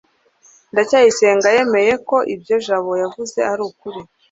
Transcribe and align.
ndacyayisenga 0.71 1.47
yemeye 1.55 1.93
ko 2.07 2.17
ibyo 2.33 2.55
jabo 2.65 2.91
yavuze 3.03 3.39
ari 3.51 3.61
ukuri 3.69 3.99